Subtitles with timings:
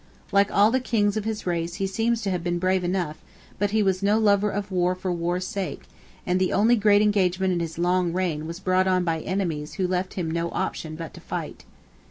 [0.31, 3.21] Like all the kings of his race he seems to have been brave enough:
[3.59, 5.83] but he was no lover of war for war's sake,
[6.25, 9.85] and the only great engagement in his long reign was brought on by enemies who
[9.87, 11.65] left him no option but to fight.